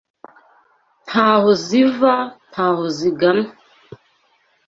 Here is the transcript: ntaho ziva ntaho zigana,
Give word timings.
ntaho 1.05 1.49
ziva 1.65 2.13
ntaho 2.49 2.83
zigana, 2.97 3.45